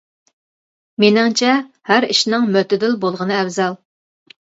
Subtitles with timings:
[1.03, 1.53] مېنىڭچە
[1.91, 3.83] ھەر ئىشنىڭ مۆتىدىل بولغىنى ئەۋزەل.